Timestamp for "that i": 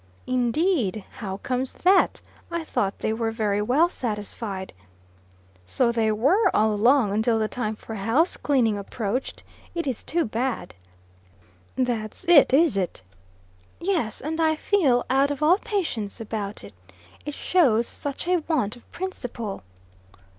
1.73-2.63